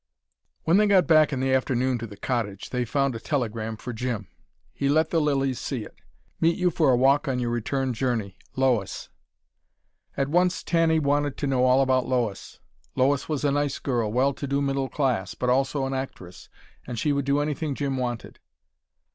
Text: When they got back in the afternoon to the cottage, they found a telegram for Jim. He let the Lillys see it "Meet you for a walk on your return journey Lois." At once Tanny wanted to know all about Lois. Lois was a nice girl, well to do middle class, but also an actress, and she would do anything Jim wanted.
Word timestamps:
When 0.63 0.77
they 0.77 0.87
got 0.87 1.05
back 1.05 1.31
in 1.31 1.41
the 1.41 1.53
afternoon 1.53 1.99
to 1.99 2.07
the 2.07 2.17
cottage, 2.17 2.71
they 2.71 2.85
found 2.85 3.13
a 3.13 3.19
telegram 3.19 3.77
for 3.77 3.93
Jim. 3.93 4.27
He 4.73 4.89
let 4.89 5.11
the 5.11 5.21
Lillys 5.21 5.57
see 5.59 5.83
it 5.83 5.93
"Meet 6.39 6.57
you 6.57 6.71
for 6.71 6.89
a 6.89 6.95
walk 6.97 7.27
on 7.27 7.37
your 7.37 7.51
return 7.51 7.93
journey 7.93 8.35
Lois." 8.55 9.09
At 10.17 10.27
once 10.27 10.63
Tanny 10.63 10.97
wanted 10.97 11.37
to 11.37 11.45
know 11.45 11.65
all 11.65 11.83
about 11.83 12.07
Lois. 12.07 12.59
Lois 12.95 13.29
was 13.29 13.43
a 13.45 13.51
nice 13.51 13.77
girl, 13.77 14.11
well 14.11 14.33
to 14.33 14.47
do 14.47 14.59
middle 14.59 14.89
class, 14.89 15.35
but 15.35 15.51
also 15.51 15.85
an 15.85 15.93
actress, 15.93 16.49
and 16.87 16.97
she 16.97 17.13
would 17.13 17.25
do 17.25 17.39
anything 17.39 17.75
Jim 17.75 17.95
wanted. 17.95 18.39